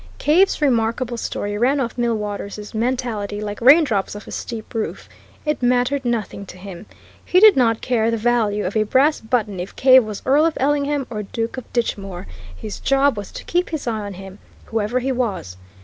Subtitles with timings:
[0.17, 5.07] Cave's remarkable story ran off Millwaters' mentality like raindrops off a steep roof.
[5.45, 6.87] It mattered nothing to him.
[7.23, 10.57] He did not care the value of a brass button if Cave was Earl of
[10.59, 12.25] Ellingham or Duke of Ditchmoor;
[12.55, 15.55] his job was to keep his eye on him, whoever he was.